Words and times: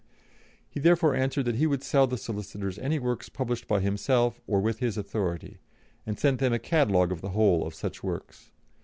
He 0.67 0.79
therefore 0.79 1.13
answered 1.13 1.45
that 1.45 1.57
he 1.57 1.67
would 1.67 1.83
sell 1.83 2.07
the 2.07 2.17
solicitors 2.17 2.79
any 2.79 2.97
works 2.97 3.29
published 3.29 3.67
by 3.67 3.81
himself 3.81 4.41
or 4.47 4.59
with 4.59 4.79
his 4.79 4.97
authority, 4.97 5.59
and 6.07 6.17
sent 6.17 6.39
them 6.39 6.53
a 6.53 6.57
catalogue 6.57 7.11
of 7.11 7.21
the 7.21 7.29
whole 7.29 7.63
of 7.67 7.75
such 7.75 8.01
works. 8.01 8.49